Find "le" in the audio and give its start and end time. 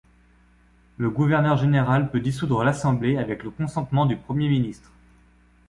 0.97-1.11, 3.43-3.51